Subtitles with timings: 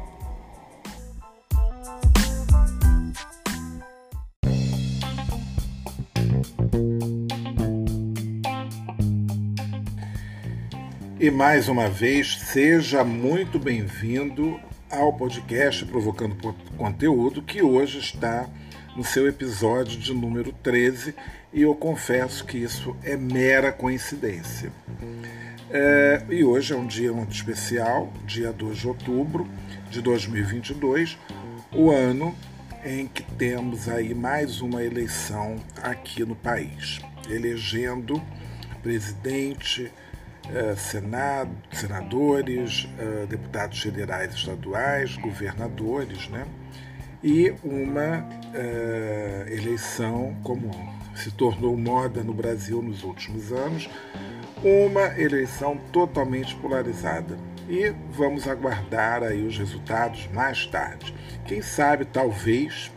[11.19, 16.35] E mais uma vez, seja muito bem-vindo ao podcast Provocando
[16.77, 18.49] Conteúdo, que hoje está
[18.95, 21.13] no seu episódio de número 13,
[21.53, 24.71] e eu confesso que isso é mera coincidência.
[25.69, 29.47] É, e hoje é um dia muito especial, dia 2 de outubro
[29.89, 31.17] de 2022,
[31.73, 32.33] o ano
[32.85, 38.21] em que temos aí mais uma eleição aqui no país, elegendo
[38.81, 39.91] presidente,
[40.75, 46.45] Senado, senadores, é, deputados federais estaduais, governadores, né?
[47.23, 50.71] e uma é, eleição, como
[51.15, 53.89] se tornou moda no Brasil nos últimos anos,
[54.63, 57.37] uma eleição totalmente polarizada.
[57.67, 61.13] E vamos aguardar aí os resultados mais tarde.
[61.45, 62.91] Quem sabe, talvez,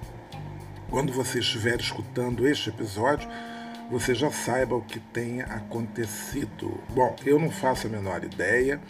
[0.88, 3.28] quando você estiver escutando este episódio,
[3.90, 6.80] você já saiba o que tenha acontecido.
[6.90, 8.80] Bom, eu não faço a menor ideia,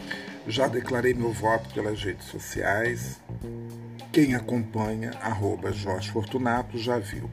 [0.47, 3.21] já declarei meu voto pelas redes sociais.
[4.13, 7.31] Quem acompanha, arroba Jorge Fortunato, já viu.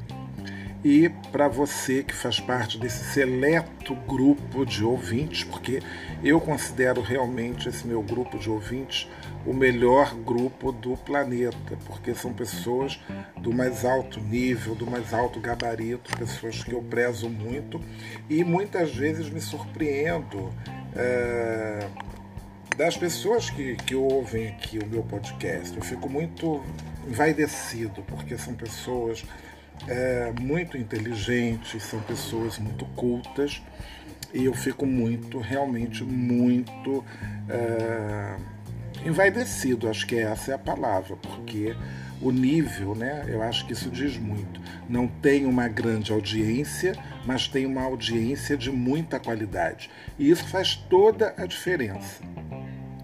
[0.84, 5.82] E para você que faz parte desse seleto grupo de ouvintes, porque
[6.24, 9.10] eu considero realmente esse meu grupo de ouvintes
[9.48, 13.00] o melhor grupo do planeta, porque são pessoas
[13.38, 17.82] do mais alto nível, do mais alto gabarito, pessoas que eu prezo muito
[18.30, 20.54] e muitas vezes me surpreendo.
[20.94, 21.88] É,
[22.76, 26.64] das pessoas que, que ouvem aqui o meu podcast, eu fico muito
[27.08, 29.26] envaidecido, porque são pessoas
[29.88, 33.64] é, muito inteligentes, são pessoas muito cultas,
[34.34, 37.04] e eu fico muito, realmente muito
[37.50, 38.36] é,
[39.08, 41.76] envaidecido, acho que essa é a palavra, porque
[42.22, 43.26] o nível, né?
[43.28, 44.60] Eu acho que isso diz muito.
[44.90, 46.94] Não tem uma grande audiência,
[47.26, 49.90] mas tem uma audiência de muita qualidade.
[50.18, 52.22] E isso faz toda a diferença.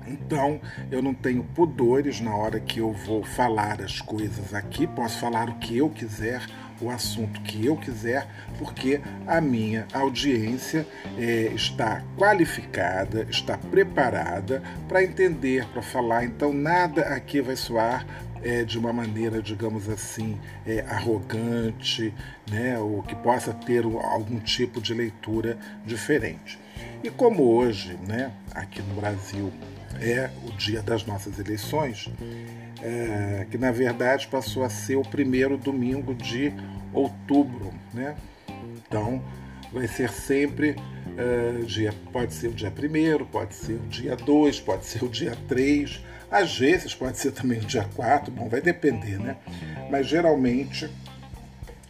[0.08, 0.60] Então,
[0.92, 5.50] eu não tenho pudores na hora que eu vou falar as coisas aqui, posso falar
[5.50, 6.46] o que eu quiser,
[6.84, 8.28] o assunto que eu quiser,
[8.58, 10.86] porque a minha audiência
[11.18, 16.26] é, está qualificada, está preparada para entender, para falar.
[16.26, 18.06] Então, nada aqui vai soar
[18.44, 22.14] é, de uma maneira, digamos assim, é, arrogante,
[22.52, 26.60] né, ou que possa ter algum tipo de leitura diferente.
[27.04, 29.52] E como hoje, né, aqui no Brasil,
[30.00, 32.10] é o dia das nossas eleições,
[32.82, 36.54] é, que na verdade passou a ser o primeiro domingo de
[36.94, 37.74] outubro.
[37.94, 38.16] Né?
[38.76, 39.24] Então,
[39.72, 40.76] vai ser sempre
[41.18, 45.10] é, dia, pode ser o dia 1 pode ser o dia 2, pode ser o
[45.10, 49.38] dia 3, às vezes pode ser também o dia 4, bom, vai depender, né?
[49.90, 50.90] Mas geralmente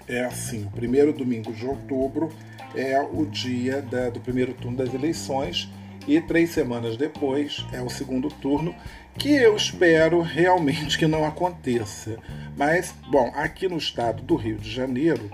[0.08, 2.30] é assim, o primeiro domingo de outubro
[2.75, 5.70] é o dia da, do primeiro turno das eleições
[6.08, 8.75] e três semanas depois é o segundo turno,
[9.18, 12.18] que eu espero realmente que não aconteça.
[12.57, 15.29] Mas, bom, aqui no estado do Rio de Janeiro,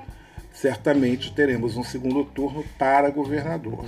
[0.51, 3.85] certamente teremos um segundo turno para governador.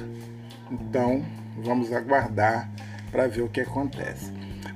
[0.71, 1.23] Então,
[1.57, 2.69] vamos aguardar
[3.11, 4.31] para ver o que acontece.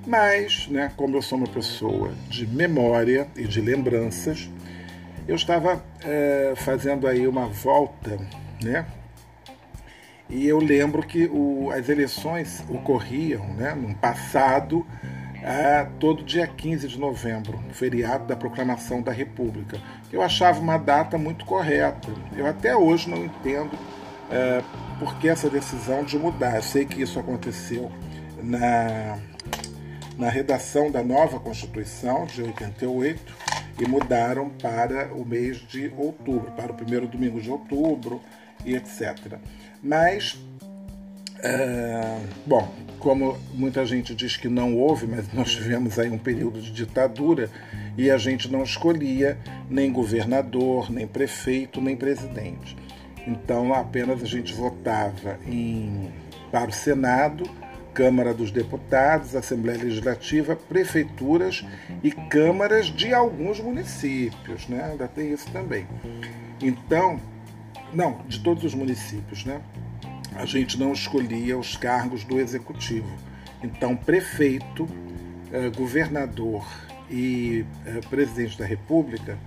[0.06, 4.50] Mas, né, como eu sou uma pessoa de memória e de lembranças,
[5.28, 8.20] eu estava é, fazendo aí uma volta,
[8.62, 8.86] né,
[10.30, 14.86] e eu lembro que o, as eleições ocorriam né, no passado,
[15.42, 19.80] é, todo dia 15 de novembro, feriado da proclamação da República.
[20.12, 22.10] Eu achava uma data muito correta.
[22.36, 23.78] Eu até hoje não entendo
[24.32, 24.64] é,
[25.00, 26.56] por que essa decisão de mudar.
[26.56, 27.92] Eu sei que isso aconteceu
[28.42, 29.20] na,
[30.18, 33.36] na redação da nova Constituição de 88
[33.80, 38.20] e mudaram para o mês de outubro, para o primeiro domingo de outubro
[38.64, 39.38] e etc.
[39.84, 40.38] Mas
[41.44, 46.60] É, bom, como muita gente diz que não houve, mas nós tivemos aí um período
[46.60, 47.50] de ditadura
[47.96, 49.38] e a gente não escolhia
[49.70, 52.76] nem governador, nem prefeito, nem presidente.
[53.28, 56.12] Então apenas a gente votava em,
[56.52, 57.44] para o Senado,
[57.94, 61.64] Câmara dos Deputados, Assembleia Legislativa, prefeituras
[62.04, 64.84] e câmaras de alguns municípios, né?
[64.92, 65.86] Ainda tem isso também.
[66.62, 67.20] Então,
[67.94, 69.62] não, de todos os municípios, né?
[70.36, 73.10] a gente não escolhia os cargos do executivo.
[73.64, 74.88] Então, prefeito,
[75.52, 76.68] eh, governador
[77.10, 79.38] e eh, presidente da República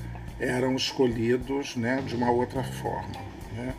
[0.40, 3.20] eram escolhidos né, de uma outra forma.
[3.54, 3.74] Né?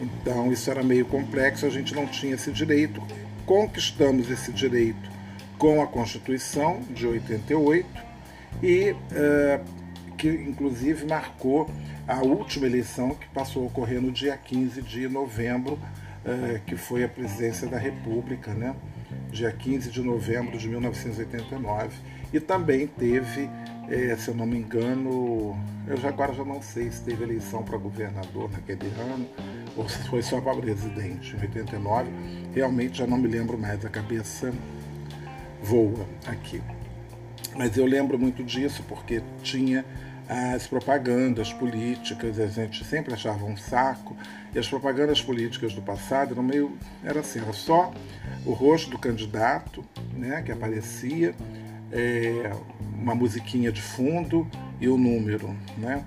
[0.00, 3.02] Então, isso era meio complexo, a gente não tinha esse direito.
[3.46, 5.10] Conquistamos esse direito
[5.56, 7.88] com a Constituição de 88
[8.62, 9.64] e uh,
[10.18, 11.70] que, inclusive, marcou
[12.06, 15.78] a última eleição que passou a ocorrer no dia 15 de novembro
[16.24, 18.74] é, que foi a presidência da República, né?
[19.30, 21.96] dia 15 de novembro de 1989.
[22.32, 23.48] E também teve,
[23.88, 27.62] é, se eu não me engano, eu já, agora já não sei se teve eleição
[27.62, 29.26] para governador naquele ano,
[29.76, 32.10] ou se foi só para presidente em 89.
[32.54, 34.52] Realmente já não me lembro mais, a cabeça
[35.62, 36.60] voa aqui.
[37.56, 39.84] Mas eu lembro muito disso porque tinha
[40.28, 44.14] as propagandas políticas, a gente sempre achava um saco,
[44.54, 46.76] e as propagandas políticas do passado eram meio.
[47.02, 47.92] era assim, era só
[48.44, 49.82] o rosto do candidato
[50.12, 51.34] né, que aparecia,
[51.90, 52.52] é,
[52.94, 54.46] uma musiquinha de fundo
[54.78, 55.56] e o número.
[55.78, 56.04] Né?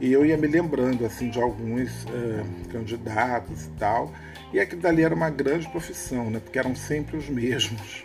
[0.00, 4.12] E eu ia me lembrando assim de alguns é, candidatos e tal,
[4.52, 8.04] e aquilo dali era uma grande profissão, né, porque eram sempre os mesmos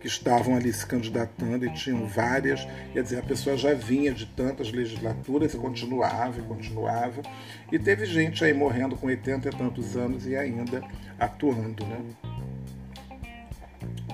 [0.00, 4.24] que estavam ali se candidatando e tinham várias, quer dizer, a pessoa já vinha de
[4.24, 7.22] tantas legislaturas e continuava e continuava.
[7.70, 10.82] E teve gente aí morrendo com 80 e tantos anos e ainda
[11.18, 12.00] atuando, né?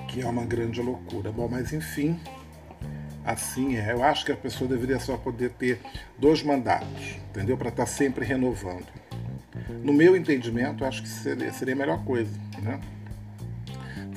[0.09, 1.31] Que é uma grande loucura.
[1.31, 2.19] Bom, mas enfim,
[3.23, 3.93] assim é.
[3.93, 5.79] Eu acho que a pessoa deveria só poder ter
[6.17, 7.57] dois mandatos, entendeu?
[7.57, 8.87] Para estar tá sempre renovando.
[9.81, 12.31] No meu entendimento, acho que seria, seria a melhor coisa,
[12.61, 12.79] né?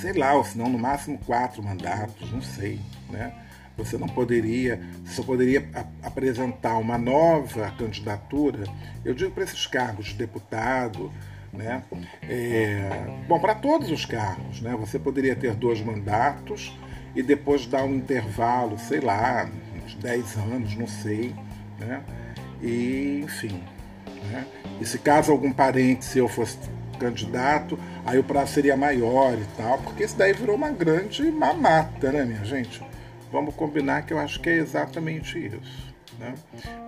[0.01, 2.81] Sei lá, ou se não, no máximo quatro mandatos, não sei,
[3.11, 3.33] né?
[3.77, 5.67] Você não poderia, só poderia
[6.03, 8.65] apresentar uma nova candidatura,
[9.05, 11.11] eu digo para esses cargos de deputado,
[11.53, 11.83] né?
[12.23, 12.89] É,
[13.27, 14.77] bom, para todos os cargos, né?
[14.81, 16.77] Você poderia ter dois mandatos
[17.15, 19.49] e depois dar um intervalo, sei lá,
[19.85, 21.35] uns 10 anos, não sei,
[21.79, 22.03] né?
[22.63, 23.63] E, enfim,
[24.31, 24.47] né?
[24.81, 26.59] E se caso algum parente seu fosse
[27.01, 32.13] candidato, aí o prazo seria maior e tal, porque isso daí virou uma grande mamata,
[32.13, 32.83] né, minha gente?
[33.33, 35.95] Vamos combinar que eu acho que é exatamente isso.
[36.19, 36.35] Né?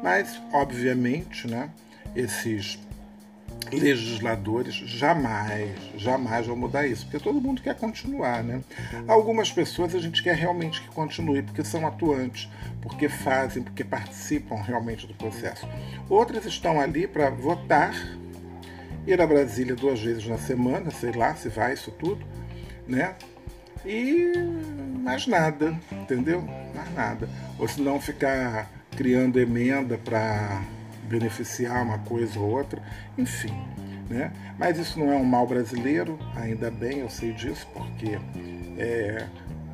[0.02, 1.70] Mas, obviamente, né,
[2.14, 2.78] esses
[3.70, 8.60] legisladores jamais, jamais vão mudar isso, porque todo mundo quer continuar, né?
[9.06, 12.50] Algumas pessoas a gente quer realmente que continue, porque são atuantes,
[12.80, 15.66] porque fazem, porque participam realmente do processo.
[16.08, 17.94] Outras estão ali para votar
[19.06, 22.25] ir a Brasília duas vezes na semana, sei lá se vai isso tudo,
[22.87, 23.14] né?
[23.84, 24.32] E
[25.00, 26.43] mais nada, entendeu?
[26.75, 27.28] Mais nada.
[27.58, 30.62] Ou se não ficar criando emenda para
[31.04, 32.82] beneficiar uma coisa ou outra,
[33.19, 33.52] enfim.
[34.08, 34.32] Né?
[34.58, 38.19] Mas isso não é um mal brasileiro, ainda bem, eu sei disso, porque
[38.79, 39.26] é,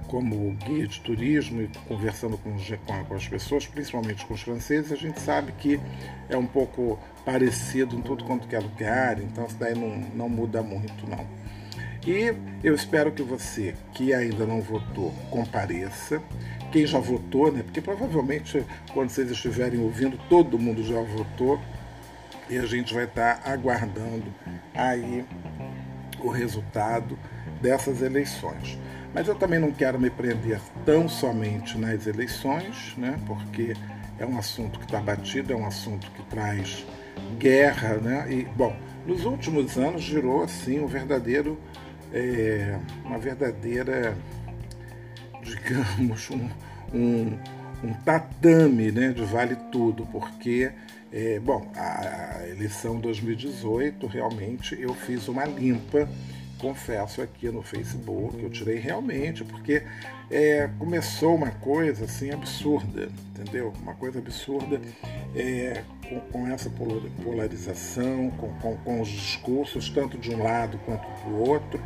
[0.06, 2.56] como guia de turismo e conversando com,
[3.04, 5.80] com, as pessoas, principalmente com os franceses, a gente sabe que
[6.28, 10.62] é um pouco parecido em tudo quanto é lugar, então isso daí não, não muda
[10.62, 11.26] muito não.
[12.06, 16.22] E eu espero que você que ainda não votou compareça.
[16.72, 17.62] Quem já votou, né?
[17.62, 21.60] Porque provavelmente quando vocês estiverem ouvindo, todo mundo já votou
[22.48, 24.34] e a gente vai estar aguardando
[24.74, 25.22] aí
[26.20, 27.18] o resultado
[27.60, 28.78] dessas eleições.
[29.12, 33.18] Mas eu também não quero me prender tão somente nas eleições, né?
[33.26, 33.74] porque
[34.18, 36.86] é um assunto que está batido, é um assunto que traz
[37.38, 37.94] guerra.
[37.94, 38.26] Né?
[38.32, 38.74] E, bom,
[39.06, 41.58] nos últimos anos girou assim um verdadeiro,
[42.12, 44.16] é, uma verdadeira,
[45.42, 46.48] digamos, um,
[46.94, 47.38] um,
[47.84, 50.70] um tatame né, de vale tudo, porque
[51.12, 56.08] é, bom, a eleição 2018 realmente eu fiz uma limpa
[56.58, 59.82] confesso aqui no Facebook, eu tirei realmente, porque
[60.30, 63.72] é, começou uma coisa assim absurda, entendeu?
[63.80, 64.80] Uma coisa absurda
[65.34, 66.70] é, com, com, essa
[67.22, 71.82] polarização, com, com, com, os discursos, tanto de um lado quanto do outro,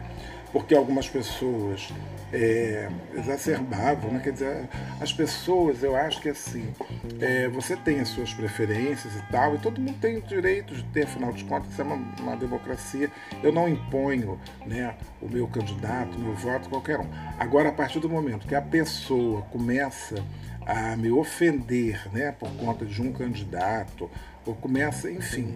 [0.52, 1.93] porque algumas pessoas
[2.33, 4.21] é, exacerbavam, né?
[4.21, 4.69] quer dizer,
[5.01, 6.73] as pessoas, eu acho que assim,
[7.21, 10.83] é, você tem as suas preferências e tal, e todo mundo tem o direito de
[10.85, 13.11] ter, afinal de contas, é uma, uma democracia.
[13.43, 17.07] Eu não imponho né, o meu candidato, o meu voto, qualquer um.
[17.39, 20.25] Agora, a partir do momento que a pessoa começa
[20.65, 24.11] a me ofender né, por conta de um candidato,
[24.47, 25.55] ou começa, enfim,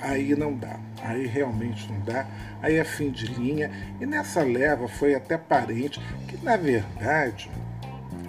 [0.00, 2.26] aí não dá, aí realmente não dá,
[2.62, 3.70] aí é fim de linha.
[4.00, 7.50] E nessa leva foi até parente, que na verdade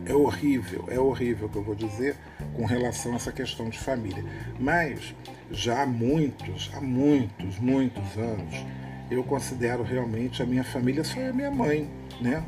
[0.05, 2.15] é horrível, é horrível o que eu vou dizer
[2.53, 4.23] com relação a essa questão de família.
[4.59, 5.13] Mas
[5.51, 8.65] já há muitos, há muitos, muitos anos,
[9.09, 11.89] eu considero realmente a minha família só a minha mãe,
[12.21, 12.43] né?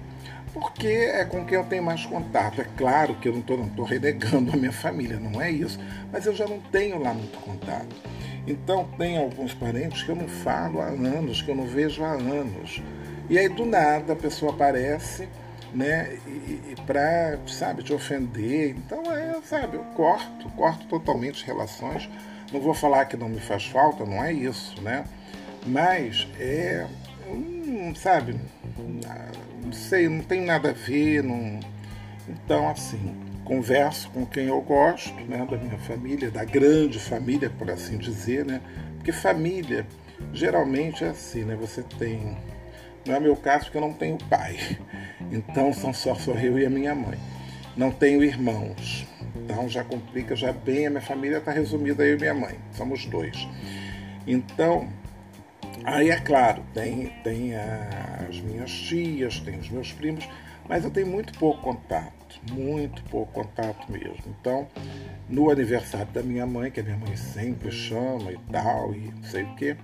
[0.53, 2.59] Porque é com quem eu tenho mais contato.
[2.59, 5.79] É claro que eu não estou não tô renegando a minha família, não é isso,
[6.11, 7.95] mas eu já não tenho lá muito contato.
[8.47, 12.11] Então tem alguns parentes que eu não falo há anos, que eu não vejo há
[12.11, 12.81] anos.
[13.29, 15.27] E aí do nada a pessoa aparece,
[15.73, 18.71] né, e, e para, sabe, te ofender.
[18.71, 22.09] Então é, sabe, eu corto, corto totalmente relações.
[22.51, 25.03] Não vou falar que não me faz falta, não é isso, né?
[25.67, 26.87] Mas é,
[27.27, 28.39] hum, sabe,
[29.63, 31.59] não sei, não tem nada a ver, não.
[32.27, 33.15] Então assim,
[33.49, 38.45] converso com quem eu gosto, né, da minha família, da grande família, por assim dizer,
[38.45, 38.61] né?
[38.95, 39.87] Porque família
[40.31, 41.55] geralmente é assim, né?
[41.55, 42.37] Você tem.
[43.07, 44.55] Não é meu caso porque eu não tenho pai.
[45.31, 47.19] Então são só, eu e a minha mãe.
[47.77, 49.05] Não tenho irmãos.
[49.35, 52.57] Então já complica já bem, a minha família está resumida eu e minha mãe.
[52.71, 53.47] Somos dois.
[54.25, 54.89] Então,
[55.83, 60.27] aí é claro, tem, tem as minhas tias, tem os meus primos,
[60.67, 62.18] mas eu tenho muito pouco contato
[62.49, 64.23] muito pouco contato mesmo.
[64.39, 64.67] Então,
[65.27, 69.23] no aniversário da minha mãe, que a minha mãe sempre chama e tal, e não
[69.23, 69.77] sei o quê,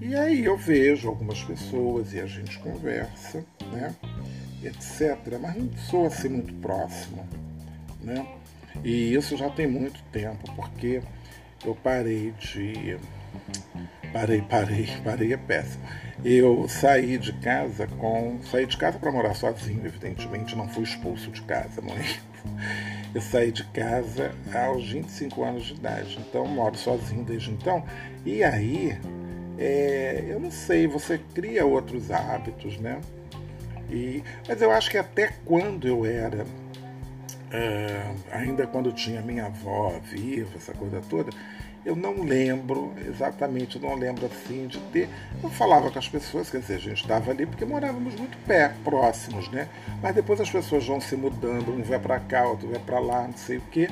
[0.00, 3.94] e aí eu vejo algumas pessoas e a gente conversa, né?
[4.62, 5.18] Etc.
[5.40, 7.26] Mas não sou assim muito próximo,
[8.00, 8.26] né?
[8.84, 11.02] E isso já tem muito tempo, porque
[11.64, 12.96] eu parei de.
[14.12, 15.84] Parei, parei, parei é péssimo.
[16.24, 18.38] Eu saí de casa com.
[18.50, 22.04] Saí de casa para morar sozinho, evidentemente, não fui expulso de casa, mãe.
[23.14, 27.82] Eu saí de casa aos 25 anos de idade, então moro sozinho desde então.
[28.24, 28.98] E aí,
[29.58, 33.00] é, eu não sei, você cria outros hábitos, né?
[33.90, 36.44] E, mas eu acho que até quando eu era
[37.48, 41.30] Uh, ainda quando tinha minha avó viva, essa coisa toda,
[41.88, 45.08] eu não lembro exatamente, não lembro assim de ter.
[45.42, 48.78] Eu falava com as pessoas, quer dizer, a gente estava ali porque morávamos muito perto,
[48.84, 49.68] próximos, né?
[50.02, 53.22] Mas depois as pessoas vão se mudando, um vai para cá, outro vai para lá,
[53.26, 53.88] não sei o quê,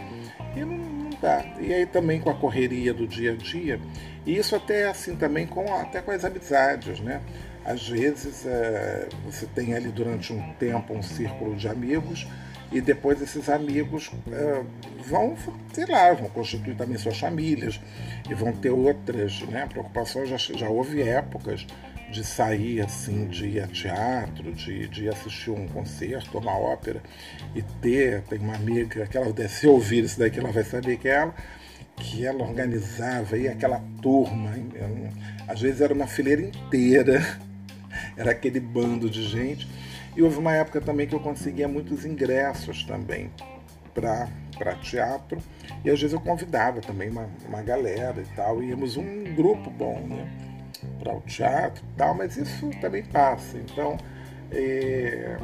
[0.55, 1.43] e não, não, dá.
[1.59, 3.81] E aí também com a correria do dia a dia,
[4.27, 7.23] e isso até assim também com até com as amizades, né?
[7.65, 12.27] Às vezes é, você tem ali durante um tempo um círculo de amigos
[12.73, 14.63] e depois esses amigos é,
[15.05, 15.37] vão,
[15.73, 17.81] sei lá, vão constituir também suas famílias
[18.29, 20.29] e vão ter outras né, preocupações.
[20.29, 21.67] Já, já houve épocas
[22.11, 27.03] de sair assim, de ir a teatro, de, de assistir um concerto, uma ópera
[27.55, 31.09] e ter, tem uma amiga que ela se ouvir isso daqui, ela vai saber que
[31.09, 31.35] é ela,
[31.97, 34.53] que ela organizava e aquela turma,
[35.49, 37.25] às vezes era uma fileira inteira,
[38.17, 39.67] era aquele bando de gente
[40.17, 43.31] e houve uma época também que eu conseguia muitos ingressos também
[43.93, 45.39] para teatro.
[45.85, 48.63] E às vezes eu convidava também uma, uma galera e tal.
[48.63, 50.27] Íamos um grupo bom, né?
[50.99, 53.59] Para o teatro e tal, mas isso também passa.
[53.59, 53.99] Então
[54.51, 55.37] é,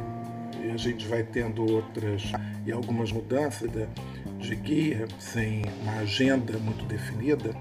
[0.73, 2.31] a gente vai tendo outras
[2.65, 3.87] e algumas mudanças de,
[4.39, 7.53] de guia sem uma agenda muito definida.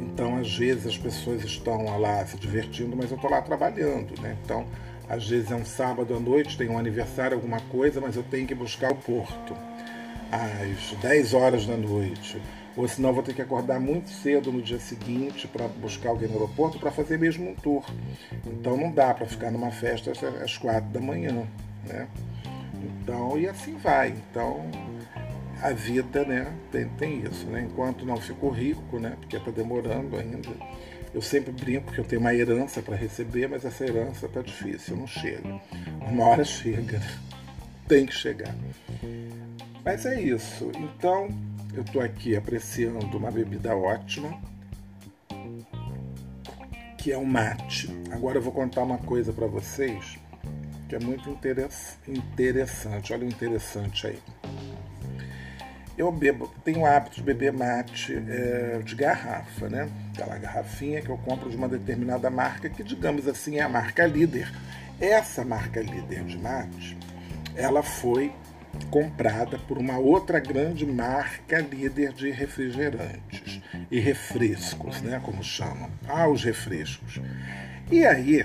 [0.00, 4.36] Então, às vezes, as pessoas estão lá se divertindo, mas eu estou lá trabalhando, né?
[4.44, 4.66] Então,
[5.08, 8.46] às vezes é um sábado à noite, tem um aniversário, alguma coisa, mas eu tenho
[8.46, 9.56] que buscar o porto
[10.30, 12.40] às 10 horas da noite.
[12.76, 16.34] Ou senão vou ter que acordar muito cedo no dia seguinte para buscar alguém no
[16.34, 17.84] aeroporto para fazer mesmo um tour.
[18.46, 20.12] Então não dá para ficar numa festa
[20.44, 21.44] às quatro da manhã,
[21.84, 22.06] né?
[23.02, 24.10] Então, e assim vai.
[24.10, 24.70] Então,
[25.62, 27.62] a vida, né, tem, tem isso, né?
[27.62, 30.50] Enquanto não ficou rico, né, porque está demorando ainda,
[31.12, 34.96] eu sempre brinco que eu tenho uma herança para receber, mas essa herança está difícil,
[34.96, 35.60] não chega.
[36.00, 37.00] Uma hora chega,
[37.86, 38.54] tem que chegar.
[39.84, 40.70] Mas é isso.
[40.76, 41.28] Então,
[41.72, 44.38] eu estou aqui apreciando uma bebida ótima,
[46.98, 47.88] que é o mate.
[48.10, 50.18] Agora eu vou contar uma coisa para vocês
[50.88, 53.12] que é muito interessante.
[53.12, 54.18] Olha o interessante aí.
[55.98, 59.88] Eu bebo, tenho o hábito de beber mate é, de garrafa, né?
[60.14, 64.06] aquela garrafinha que eu compro de uma determinada marca, que digamos assim é a marca
[64.06, 64.48] líder.
[65.00, 66.96] Essa marca líder de mate,
[67.56, 68.32] ela foi
[68.90, 75.90] comprada por uma outra grande marca líder de refrigerantes e refrescos, né, como chamam.
[76.06, 77.20] Ah, os refrescos.
[77.90, 78.44] E aí,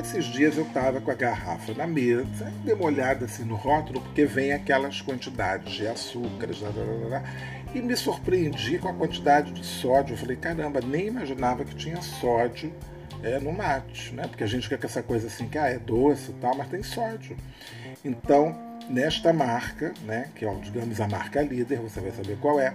[0.00, 4.00] esses dias eu estava com a garrafa na mesa, dei uma olhada assim no rótulo,
[4.00, 7.24] porque vem aquelas quantidades de açúcares, blá, blá, blá,
[7.74, 10.14] e me surpreendi com a quantidade de sódio.
[10.14, 12.72] Eu falei, caramba, nem imaginava que tinha sódio
[13.22, 14.26] é, no mate, né?
[14.26, 16.68] Porque a gente quer que essa coisa assim, que ah, é doce e tal, mas
[16.68, 17.36] tem sódio.
[18.04, 18.56] Então,
[18.88, 22.72] nesta marca, né, que é, digamos, a marca líder, você vai saber qual é,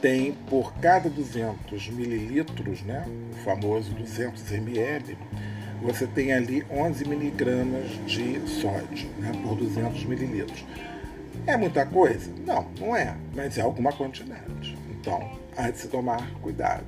[0.00, 5.16] tem por cada 200 mililitros, né, o famoso 200 ml,
[5.84, 10.64] você tem ali 11 miligramas de sódio né, por 200 mililitros.
[11.46, 12.32] É muita coisa?
[12.46, 14.78] Não, não é, mas é alguma quantidade.
[14.90, 16.86] Então, há de se tomar cuidado.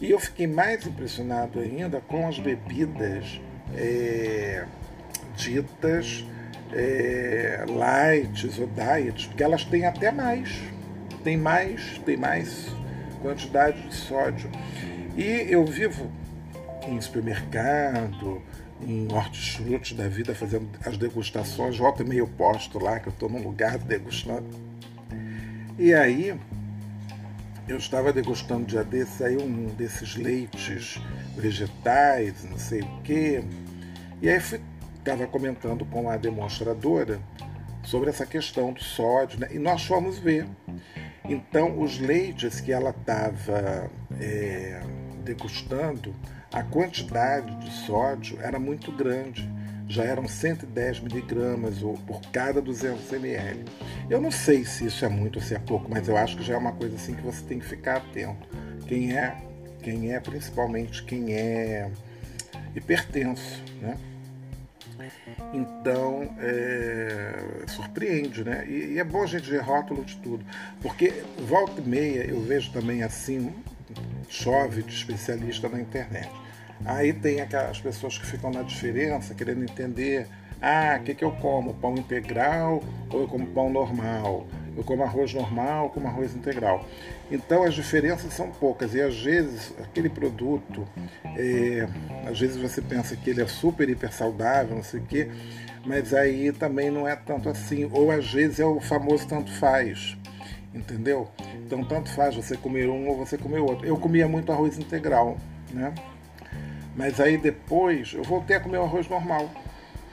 [0.00, 3.40] E eu fiquei mais impressionado ainda com as bebidas
[3.76, 4.64] é,
[5.36, 6.26] ditas
[6.72, 10.60] é, ou diets, porque elas têm até mais.
[11.22, 12.66] Tem mais, tem mais
[13.22, 14.50] quantidade de sódio.
[15.16, 16.10] E eu vivo
[16.88, 18.42] em supermercado,
[18.80, 23.28] em hortifruti da vida, fazendo as degustações, volta e meio posto lá, que eu estou
[23.28, 24.46] num lugar degustando.
[25.78, 26.38] E aí,
[27.68, 31.00] eu estava degustando dia desse aí um desses leites
[31.36, 33.44] vegetais, não sei o quê.
[34.22, 34.40] E aí
[34.98, 37.20] estava comentando com a demonstradora
[37.82, 39.48] sobre essa questão do sódio, né?
[39.50, 40.46] e nós fomos ver.
[41.24, 44.80] Então, os leites que ela estava é,
[45.24, 46.14] degustando,
[46.52, 49.48] a quantidade de sódio era muito grande.
[49.86, 53.64] Já eram 110 miligramas por cada 200 ml.
[54.10, 56.42] Eu não sei se isso é muito ou se é pouco, mas eu acho que
[56.42, 58.46] já é uma coisa assim que você tem que ficar atento.
[58.86, 59.36] Quem é,
[59.82, 61.90] quem é principalmente quem é
[62.74, 63.96] hipertenso, né?
[65.54, 68.66] Então, é, surpreende, né?
[68.68, 70.44] E, e, é bom a gente ver rótulo de tudo,
[70.82, 73.54] porque volta e meia eu vejo também assim,
[74.28, 76.30] chove de especialista na internet.
[76.84, 80.26] Aí tem aquelas pessoas que ficam na diferença, querendo entender,
[80.60, 81.74] ah, o que, que eu como?
[81.74, 84.46] Pão integral ou eu como pão normal?
[84.76, 86.84] Eu como arroz normal, como arroz integral.
[87.30, 90.86] Então as diferenças são poucas e às vezes aquele produto,
[91.36, 91.86] é,
[92.28, 95.28] às vezes você pensa que ele é super hiper saudável, não sei o quê,
[95.84, 97.88] mas aí também não é tanto assim.
[97.92, 100.16] Ou às vezes é o famoso tanto faz,
[100.74, 101.28] entendeu?
[101.66, 103.86] Então tanto faz você comer um ou você comer outro.
[103.86, 105.36] Eu comia muito arroz integral,
[105.72, 105.94] né?
[106.96, 109.50] Mas aí depois eu voltei a comer o arroz normal,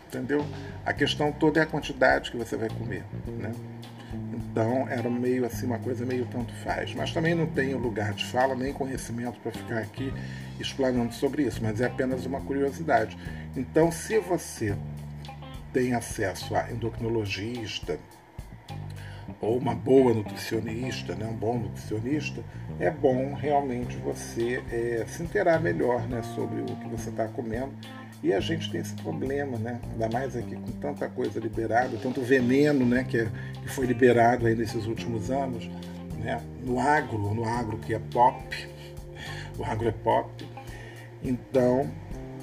[0.08, 0.46] entendeu?
[0.86, 3.04] A questão toda é a quantidade que você vai comer,
[3.40, 3.52] né?
[4.34, 6.94] Então era meio assim, uma coisa meio tanto faz.
[6.94, 10.14] Mas também não tenho lugar de fala nem conhecimento para ficar aqui
[10.60, 13.18] explanando sobre isso, mas é apenas uma curiosidade.
[13.56, 14.76] Então, se você
[15.74, 18.00] tem acesso a endocrinologista
[19.42, 22.44] ou uma boa nutricionista, né, um bom nutricionista,
[22.80, 27.74] é bom realmente você é, se inteirar melhor né, sobre o que você está comendo
[28.26, 29.80] e a gente tem esse problema, né?
[29.92, 33.04] Ainda mais aqui com tanta coisa liberada, tanto veneno, né?
[33.04, 33.30] Que, é,
[33.62, 35.70] que foi liberado aí nesses últimos anos,
[36.18, 36.42] né?
[36.64, 38.68] No agro, no agro que é pop,
[39.60, 40.32] o agro é pop.
[41.24, 41.88] Então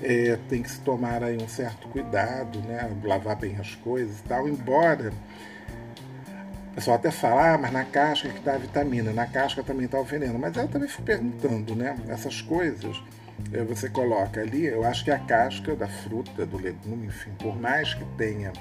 [0.00, 2.88] é, tem que se tomar aí um certo cuidado, né?
[3.02, 5.12] Lavar bem as coisas e tal, embora
[6.72, 9.84] o pessoal até fala, ah, mas na casca que está a vitamina, na casca também
[9.84, 10.38] está o veneno.
[10.38, 11.94] Mas eu também fico perguntando, né?
[12.08, 12.98] Essas coisas
[13.52, 17.54] é, você coloca ali, eu acho que a casca da fruta, do legume, enfim, por
[17.60, 18.52] mais que tenha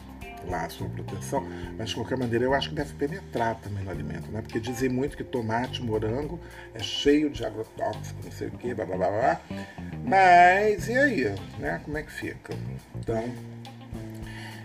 [0.45, 1.47] lá a sua proteção,
[1.77, 4.41] mas de qualquer maneira eu acho que deve penetrar também no alimento, né?
[4.41, 6.37] Porque dizem muito que tomate, morango
[6.73, 9.41] é cheio de agrotóxico, não sei o que, blá blá blá blá.
[10.03, 11.79] Mas e aí, né?
[11.85, 12.53] Como é que fica?
[12.95, 13.23] Então,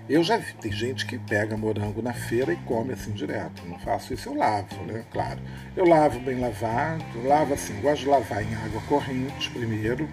[0.08, 3.64] eu já vi, tem gente que pega morango na feira e come assim direto.
[3.66, 5.04] Não faço isso, eu lavo, né?
[5.12, 5.40] Claro.
[5.76, 10.08] Eu lavo bem lavado, lavo assim, gosto de lavar em água corrente primeiro,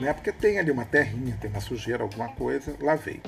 [0.00, 0.12] né?
[0.12, 3.22] Porque tem ali uma terrinha, tem uma sujeira, alguma coisa, lavei.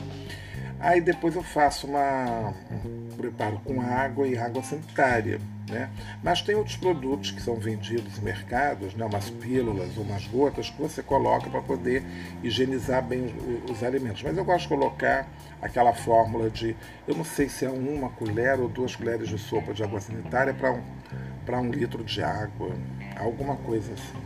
[0.80, 2.54] Aí depois eu faço uma.
[2.84, 5.90] Um preparo com água e água sanitária né?
[6.22, 9.04] Mas tem outros produtos que são vendidos em mercados, né?
[9.04, 12.04] umas pílulas umas gotas que você coloca para poder
[12.42, 13.34] higienizar bem
[13.66, 14.22] os, os, alimentos.
[14.22, 15.28] Mas eu gosto de colocar
[15.60, 16.76] aquela fórmula de,
[17.06, 20.54] eu não sei se é uma colher ou duas colheres de sopa de água sanitária
[20.54, 22.70] para um, um litro de água,
[23.16, 24.18] alguma coisa assim.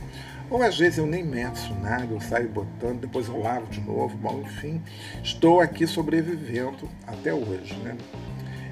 [0.50, 4.14] Ou às vezes eu nem meço nada, eu saio botando, depois eu lavo de novo.
[4.18, 4.82] Bom, enfim,
[5.22, 7.96] estou aqui sobrevivendo até hoje, né?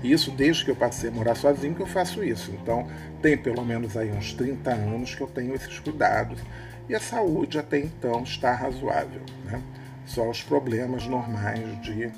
[0.03, 2.51] E isso desde que eu passei a morar sozinho que eu faço isso.
[2.53, 2.89] Então,
[3.21, 6.41] tem pelo menos aí uns 30 anos que eu tenho esses cuidados.
[6.89, 9.23] E a saúde até então está razoável.
[9.45, 9.63] Né?
[10.07, 12.11] Só os problemas normais de,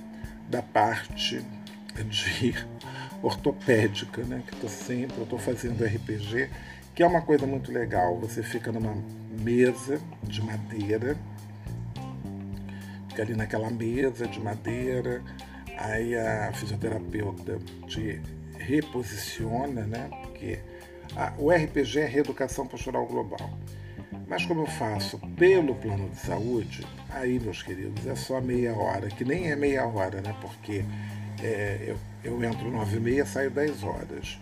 [0.48, 1.44] da parte
[2.08, 2.54] de
[3.22, 4.42] ortopédica, né?
[4.46, 6.48] Que tô sempre, eu estou fazendo RPG,
[6.94, 8.18] que é uma coisa muito legal.
[8.20, 8.96] Você fica numa
[9.40, 11.16] mesa de madeira,
[13.08, 15.22] fica ali naquela mesa de madeira,
[15.76, 18.20] aí a fisioterapeuta te
[18.58, 20.08] reposiciona, né?
[20.22, 20.58] Porque
[21.16, 23.50] a, o RPG é reeducação postural global.
[24.26, 29.08] Mas como eu faço pelo plano de saúde, aí, meus queridos, é só meia hora,
[29.08, 30.34] que nem é meia hora, né?
[30.40, 30.84] Porque
[31.42, 34.38] é, eu, eu entro nove e meia, saio dez horas.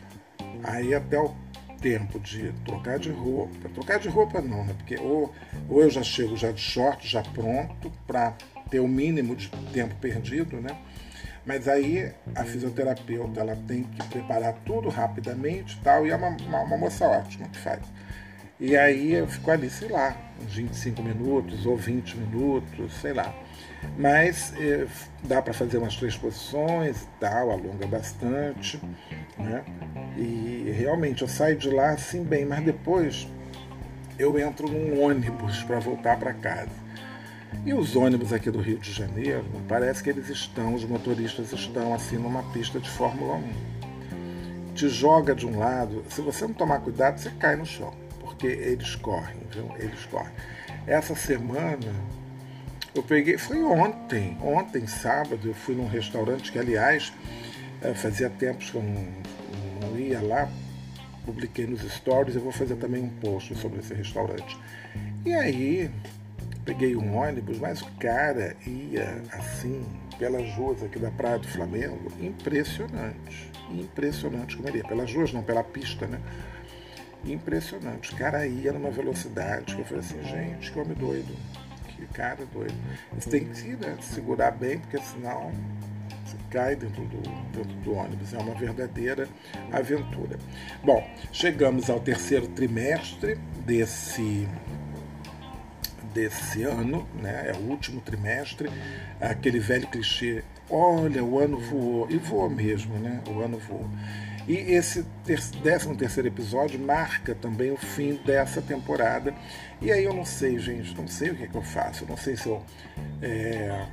[0.63, 1.35] Aí até o
[1.81, 3.69] tempo de trocar de roupa.
[3.71, 4.75] Trocar de roupa não, né?
[4.77, 5.35] Porque ou,
[5.69, 8.35] ou eu já chego já de short, já pronto, para
[8.71, 10.77] ter o mínimo de tempo perdido, né?
[11.51, 16.61] Mas aí a fisioterapeuta ela tem que preparar tudo rapidamente tal, e é uma, uma,
[16.61, 17.81] uma moça ótima que faz.
[18.61, 23.35] E aí eu fico ali, sei lá, uns 25 minutos ou 20 minutos, sei lá.
[23.99, 24.87] Mas eh,
[25.25, 28.81] dá para fazer umas três posições tal, alonga bastante,
[29.37, 29.65] né?
[30.17, 33.27] E realmente eu saio de lá assim bem, mas depois
[34.17, 36.90] eu entro num ônibus para voltar para casa.
[37.65, 41.95] E os ônibus aqui do Rio de Janeiro, parece que eles estão, os motoristas estão
[41.95, 44.75] assim numa pista de Fórmula 1.
[44.75, 47.93] Te joga de um lado, se você não tomar cuidado, você cai no chão
[48.41, 49.71] porque eles correm, viu?
[49.79, 50.33] Eles correm.
[50.87, 51.93] Essa semana
[52.95, 57.13] eu peguei, foi ontem, ontem, sábado, eu fui num restaurante que, aliás,
[57.83, 60.49] eh, fazia tempos que eu não, não ia lá,
[61.27, 64.59] publiquei nos stories, eu vou fazer também um post sobre esse restaurante.
[65.27, 65.91] E aí,
[66.71, 69.85] peguei um ônibus, mas o cara ia assim,
[70.17, 73.51] pelas ruas aqui da Praia do Flamengo, impressionante.
[73.73, 74.85] Impressionante como ele ia.
[74.85, 76.21] Pelas ruas, não, pela pista, né?
[77.25, 78.15] impressionante.
[78.15, 81.37] O cara ia numa velocidade que eu falei assim, gente, que homem doido.
[81.89, 82.75] Que cara doido.
[83.15, 85.51] Você tem que né, segurar bem, porque senão
[86.25, 88.33] você cai dentro do, dentro do ônibus.
[88.33, 89.29] É uma verdadeira
[89.73, 90.39] aventura.
[90.85, 93.35] Bom, chegamos ao terceiro trimestre
[93.67, 94.49] desse
[96.13, 97.51] desse ano, né?
[97.51, 98.71] É o último trimestre,
[99.21, 103.23] aquele velho clichê, olha, o ano voou, e voou mesmo, né?
[103.27, 103.89] O ano voou.
[104.49, 105.05] E esse
[105.63, 109.35] 13 terceiro episódio marca também o fim dessa temporada.
[109.81, 112.05] E aí eu não sei, gente, não sei o que, é que eu faço.
[112.05, 112.63] Eu não sei se eu,
[113.23, 113.87] é,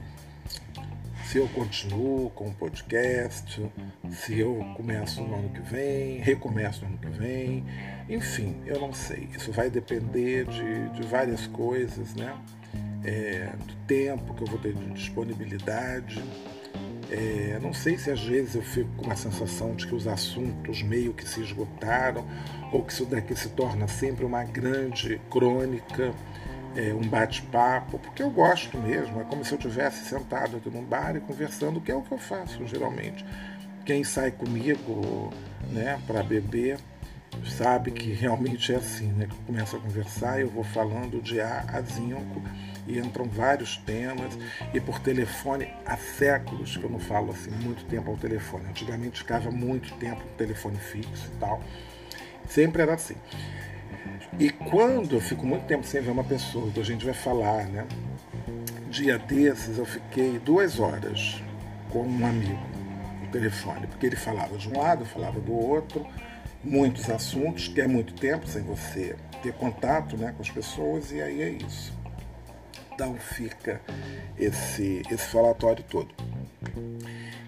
[1.27, 3.61] se eu continuo com o podcast,
[4.09, 7.65] se eu começo no ano que vem, recomeço no ano que vem.
[8.07, 9.27] Enfim, eu não sei.
[9.35, 12.33] Isso vai depender de, de várias coisas, né?
[13.03, 16.23] É, do tempo que eu vou ter de disponibilidade.
[17.11, 20.81] É, não sei se às vezes eu fico com a sensação de que os assuntos
[20.81, 22.25] meio que se esgotaram,
[22.71, 26.13] ou que isso daqui se torna sempre uma grande crônica,
[26.77, 30.83] é, um bate-papo, porque eu gosto mesmo, é como se eu tivesse sentado aqui num
[30.83, 33.25] bar e conversando, que é o que eu faço geralmente.
[33.83, 35.33] Quem sai comigo
[35.71, 36.77] né, para beber
[37.45, 39.27] sabe que realmente é assim, né?
[39.27, 42.41] Que a conversar, eu vou falando de A a Zinco
[42.87, 44.37] e entram vários temas
[44.73, 48.65] e por telefone há séculos que eu não falo assim muito tempo ao telefone.
[48.69, 51.61] Antigamente ficava muito tempo no telefone fixo e tal.
[52.47, 53.15] Sempre era assim.
[54.39, 57.65] E quando eu fico muito tempo sem ver uma pessoa, que a gente vai falar,
[57.65, 57.87] né?
[58.89, 61.41] Dia desses eu fiquei duas horas
[61.89, 62.59] com um amigo
[63.21, 66.05] no telefone, porque ele falava de um lado, eu falava do outro,
[66.63, 71.19] muitos assuntos, que é muito tempo sem você ter contato né, com as pessoas, e
[71.19, 71.91] aí é isso.
[72.93, 73.81] Então fica
[74.37, 76.13] esse, esse falatório todo.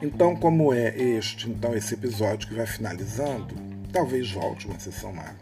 [0.01, 3.53] Então, como é este, então, esse episódio que vai finalizando,
[3.91, 5.35] talvez volte uma sessão uma,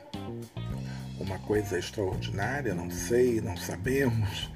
[1.19, 4.51] uma coisa extraordinária, não sei, não sabemos.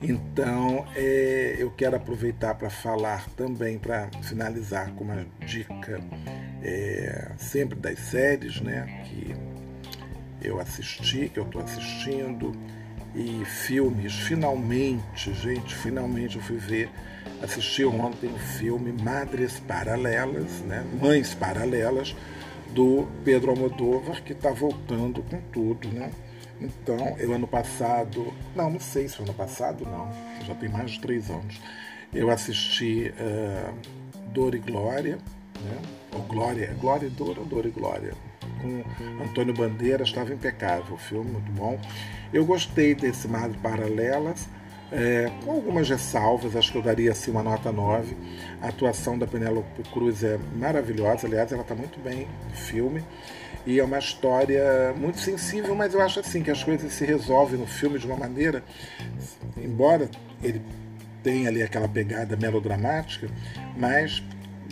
[0.00, 6.00] Então, é, eu quero aproveitar para falar também, para finalizar com uma dica
[6.60, 9.34] é, sempre das séries né, que
[10.42, 12.52] eu assisti, que eu estou assistindo
[13.14, 14.14] e filmes.
[14.14, 16.90] Finalmente, gente, finalmente eu fui ver,
[17.40, 20.84] assisti ontem o filme Madres Paralelas, né?
[21.00, 22.16] Mães Paralelas,
[22.74, 26.10] do Pedro Almodóvar, que está voltando com tudo, né?
[26.60, 30.10] Então, eu ano passado, não, não sei se foi ano passado, não,
[30.46, 31.60] já tem mais de três anos,
[32.14, 33.74] eu assisti uh,
[34.32, 35.78] Dor e Glória, né?
[36.14, 38.14] ou Glória, Glória e Dor ou Dor e Glória,
[38.60, 38.84] com
[39.24, 41.80] Antônio Bandeira, estava impecável, o filme muito bom.
[42.32, 44.48] Eu gostei desse Mar Paralelas,
[44.92, 48.14] é, com algumas ressalvas, acho que eu daria assim, uma nota 9.
[48.60, 53.02] A atuação da Penélope Cruz é maravilhosa, aliás, ela está muito bem no filme.
[53.64, 57.58] E é uma história muito sensível, mas eu acho assim que as coisas se resolvem
[57.58, 58.62] no filme de uma maneira,
[59.56, 60.10] embora
[60.42, 60.60] ele
[61.22, 63.28] tenha ali aquela pegada melodramática,
[63.76, 64.22] mas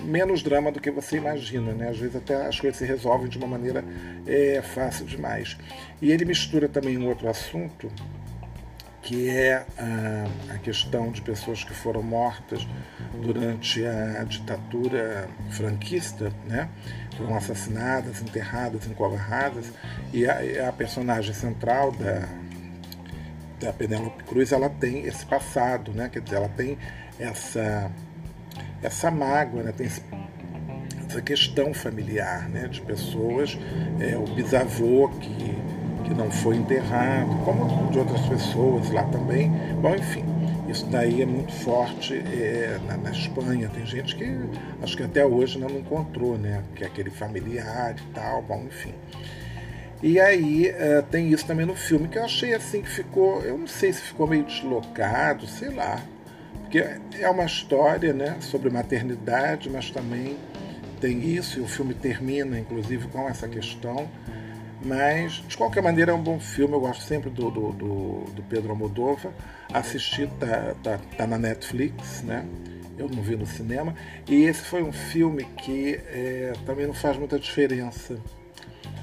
[0.03, 1.89] menos drama do que você imagina, né?
[1.89, 3.85] Às vezes até as coisas se resolvem de uma maneira
[4.27, 5.57] é, fácil demais.
[6.03, 7.91] E ele mistura também um outro assunto
[9.03, 12.67] que é a, a, questão de pessoas que foram mortas
[13.23, 16.69] durante a ditadura franquista, né?
[17.17, 19.73] foram assassinadas, enterradas, encovarradas,
[20.13, 22.29] e a, a personagem central da,
[23.59, 26.09] da Penélope Cruz ela tem esse passado, né?
[26.09, 26.79] quer dizer, ela tem
[27.19, 27.91] essa,
[28.83, 29.73] essa mágoa, né?
[29.73, 30.03] tem esse,
[31.09, 32.69] essa questão familiar né?
[32.69, 33.59] de pessoas,
[33.99, 35.80] é, o bisavô que
[36.11, 39.49] que não foi enterrado, como de outras pessoas lá também.
[39.81, 40.25] Bom, enfim,
[40.69, 43.71] isso daí é muito forte é, na, na, Espanha.
[43.73, 44.25] Tem gente que
[44.83, 46.65] acho que até hoje não encontrou, né?
[46.75, 48.93] Que é aquele familiar e tal, bom, enfim.
[50.03, 53.57] E aí é, tem isso também no filme que eu achei assim que ficou, eu
[53.57, 56.03] não sei se ficou meio deslocado, sei lá.
[56.63, 56.85] Porque
[57.21, 60.37] é uma história né, sobre maternidade, mas também
[61.01, 64.09] tem isso, e o filme termina, inclusive, com essa questão
[64.83, 66.75] mas, de qualquer maneira, é um bom filme.
[66.75, 69.33] Eu gosto sempre do, do, do, do Pedro Almodóvar.
[69.73, 72.47] Assisti, tá, tá, tá, na Netflix, né?
[72.97, 73.95] Eu não vi no cinema.
[74.29, 78.19] E esse foi um filme que é, também não faz muita diferença.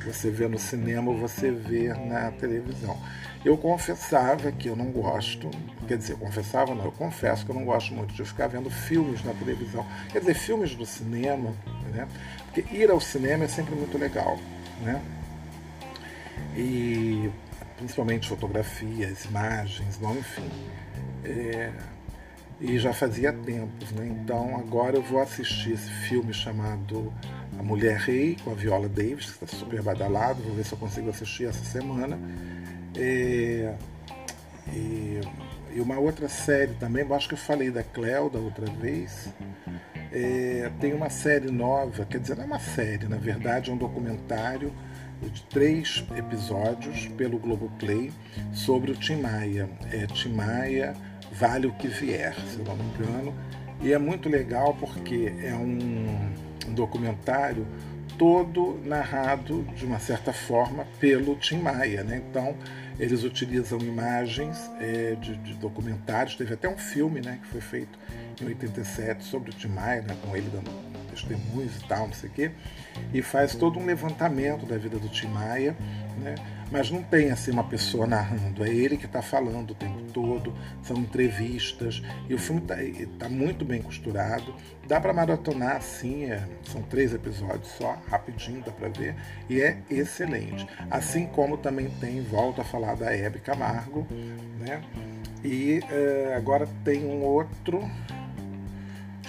[0.04, 2.98] Você vê no cinema ou você vê na televisão.
[3.44, 5.50] Eu confessava que eu não gosto,
[5.88, 9.24] quer dizer, confessava não, eu confesso que eu não gosto muito de ficar vendo filmes
[9.24, 9.86] na televisão.
[10.12, 11.54] Quer dizer, filmes do cinema,
[11.94, 12.08] né?
[12.46, 14.40] Porque ir ao cinema é sempre muito legal,
[14.82, 15.02] né?
[16.58, 17.32] E
[17.78, 20.50] principalmente fotografias, imagens, bom, enfim.
[21.24, 21.72] É,
[22.60, 24.08] e já fazia tempos, né?
[24.08, 27.14] Então agora eu vou assistir esse filme chamado
[27.60, 30.78] A Mulher Rei, com a Viola Davis, que está super badalado, vou ver se eu
[30.80, 32.18] consigo assistir essa semana.
[32.96, 33.76] É,
[34.74, 35.22] e,
[35.76, 39.30] e, uma outra série também, eu acho que eu falei da Cleo da outra vez.
[40.12, 43.78] É, tem uma série nova, quer dizer, não é uma série, na verdade é um
[43.78, 44.74] documentário
[45.22, 48.12] de três episódios pelo Globoplay
[48.54, 49.70] sobre o Tim Maia.
[49.92, 50.96] É, Tim Maia
[51.32, 53.34] Vale o que Vier, se não me engano.
[53.82, 56.32] E é muito legal porque é um,
[56.68, 57.68] um documentário
[58.18, 62.04] todo narrado de uma certa forma pelo Tim Maia.
[62.04, 62.24] Né?
[62.30, 62.56] Então,
[63.00, 66.36] eles utilizam imagens é, de, de, documentários.
[66.36, 68.00] Teve até um filme né, que foi feito
[68.42, 70.72] em 87 sobre o Tim Maia, né, com ele dando
[71.22, 72.52] testemunhos e tal, não sei o quê,
[73.14, 75.76] e faz todo um levantamento da vida do Tim Maia,
[76.18, 76.36] né?
[76.72, 80.54] mas não tem assim uma pessoa narrando, é ele que está falando o tempo todo,
[80.82, 82.76] são entrevistas, e o filme está
[83.20, 84.54] tá muito bem costurado,
[84.88, 89.16] dá para maratonar assim, é, são três episódios só, rapidinho dá para ver,
[89.50, 90.68] e é excelente.
[90.90, 94.06] Assim como também tem, volto a falar da Hebe Camargo,
[94.60, 94.82] né?
[95.44, 97.80] e é, agora tem um outro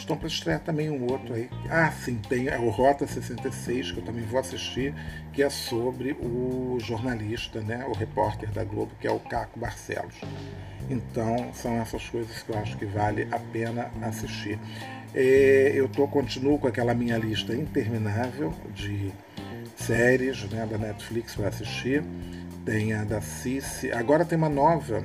[0.09, 1.51] estão para estrear também um outro aí.
[1.68, 4.94] Ah, sim, tem o Rota 66, que eu também vou assistir,
[5.33, 10.14] que é sobre o jornalista, né, o repórter da Globo, que é o Caco Barcelos.
[10.88, 14.59] Então, são essas coisas que eu acho que vale a pena assistir.
[15.14, 19.12] É, eu tô, continuo com aquela minha lista interminável de
[19.77, 22.03] séries né, da Netflix para assistir.
[22.64, 23.92] Tem a da Cici.
[23.92, 25.05] Agora tem uma nova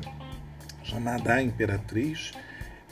[0.84, 2.32] chamada A Imperatriz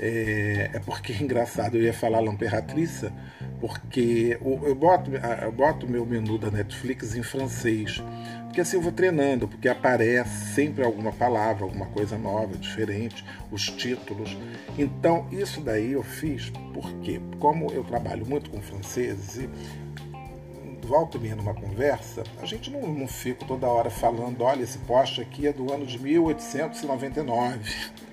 [0.02, 3.14] é, é, porque é engraçado, eu ia falar Lamperratriça,
[3.60, 8.04] porque eu boto, eu boto meu menu da Netflix em francês.
[8.46, 13.70] Porque assim eu vou treinando, porque aparece sempre alguma palavra, alguma coisa nova, diferente, os
[13.70, 14.36] títulos.
[14.78, 19.50] Então, isso daí eu fiz porque, como eu trabalho muito com franceses e
[20.86, 24.80] volta e meia numa conversa, a gente não, não fica toda hora falando, olha, esse
[24.80, 27.72] poste aqui é do ano de 1899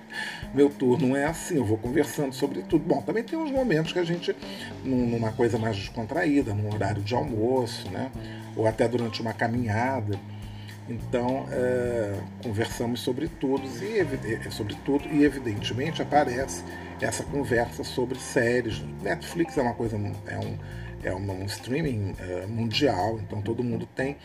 [0.53, 2.83] meu turno é assim, eu vou conversando sobre tudo.
[2.83, 4.35] Bom, também tem uns momentos que a gente,
[4.83, 8.11] numa coisa mais descontraída, num horário de almoço, né?
[8.55, 10.19] Ou até durante uma caminhada.
[10.87, 16.63] Então, é, conversamos sobre tudo, e, é, sobre tudo e, evidentemente, aparece
[16.99, 18.83] essa conversa sobre séries.
[19.03, 20.57] Netflix é uma coisa, é um,
[21.03, 24.17] é um streaming é, mundial, então todo mundo tem.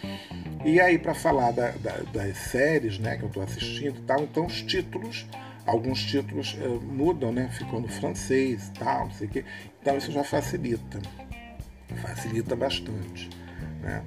[0.65, 4.21] E aí, para falar da, da, das séries né, que eu estou assistindo e tal,
[4.21, 5.27] então os títulos
[5.66, 7.48] alguns títulos é, mudam, né?
[7.53, 9.44] Ficam no francês, tal, não sei o quê.
[9.81, 11.00] Então isso já facilita,
[11.96, 13.31] facilita bastante,
[13.81, 14.03] né?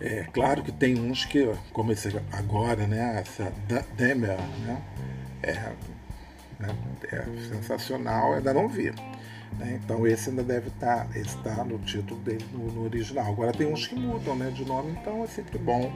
[0.00, 3.20] É claro que tem uns que, como esse agora, né?
[3.20, 3.52] Essa
[3.96, 4.82] Demer, né?
[5.42, 5.52] É,
[6.58, 6.74] né?
[7.12, 8.92] É sensacional, ainda não vi.
[9.58, 9.78] Né?
[9.82, 13.26] Então esse ainda deve estar, tá, está no título dele no, no, original.
[13.30, 15.92] Agora tem uns que mudam né, de nome, então é sempre bom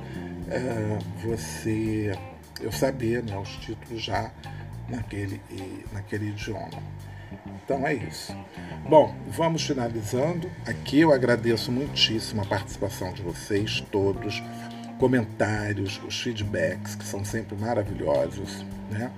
[0.50, 2.12] é, você
[2.60, 4.30] eu saber né, os títulos já
[4.88, 5.40] naquele,
[5.92, 6.82] naquele idioma.
[7.64, 8.36] Então é isso.
[8.88, 10.50] Bom, vamos finalizando.
[10.66, 14.42] Aqui eu agradeço muitíssimo a participação de vocês todos,
[14.98, 18.64] comentários, os feedbacks, que são sempre maravilhosos.
[18.90, 19.10] Né?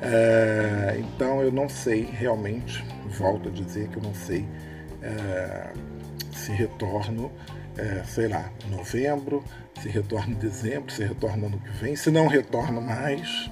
[0.00, 4.46] É, então eu não sei realmente, volto a dizer que eu não sei
[5.02, 5.72] é,
[6.32, 7.30] se retorno,
[7.76, 9.44] é, sei lá, novembro,
[9.80, 13.50] se retorno em dezembro, se retorno ano que vem, se não retorno mais,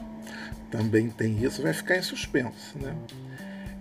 [0.70, 2.78] também tem isso, vai ficar em suspenso.
[2.78, 2.94] Né?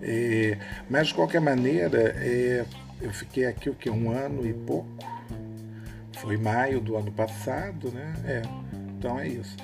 [0.02, 2.64] É, mas de qualquer maneira, é,
[3.00, 3.90] eu fiquei aqui o que?
[3.90, 4.88] Um ano e pouco.
[6.18, 8.14] Foi maio do ano passado, né?
[8.26, 8.42] É,
[8.98, 9.56] então é isso.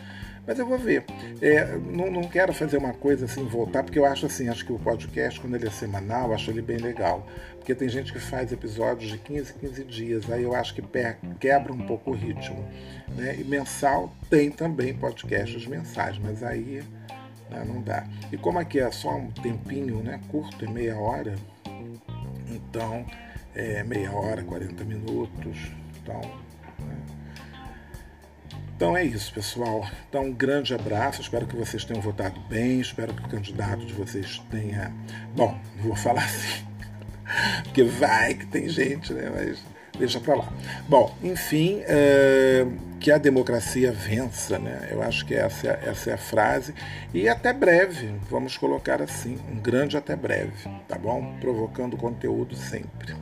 [0.46, 1.04] Mas eu vou ver.
[1.42, 4.72] É, não, não quero fazer uma coisa assim, voltar, porque eu acho assim, acho que
[4.72, 7.26] o podcast, quando ele é semanal, acho ele bem legal.
[7.56, 10.82] Porque tem gente que faz episódios de 15, 15 dias, aí eu acho que
[11.40, 12.64] quebra um pouco o ritmo.
[13.16, 13.36] Né?
[13.40, 16.82] E mensal tem também podcasts mensais, mas aí
[17.50, 17.64] né?
[17.66, 18.06] não dá.
[18.30, 21.35] E como aqui é só um tempinho né, curto, é meia hora,
[22.48, 23.04] então
[23.54, 26.20] é meia hora, 40 minutos, então.
[26.78, 26.96] Né?
[28.76, 29.88] Então é isso, pessoal.
[30.09, 31.22] Então, um grande abraço.
[31.22, 32.80] Espero que vocês tenham votado bem.
[32.80, 34.92] Espero que o candidato de vocês tenha.
[35.35, 36.66] Bom, não vou falar assim,
[37.64, 39.30] porque vai que tem gente, né?
[39.35, 40.52] Mas deixa para lá.
[40.88, 42.66] Bom, enfim, é,
[43.00, 44.88] que a democracia vença, né?
[44.90, 46.74] Eu acho que essa, essa é a frase.
[47.12, 51.37] E até breve, vamos colocar assim, um grande até breve, tá bom?
[51.40, 53.14] Provocando conteúdo sempre.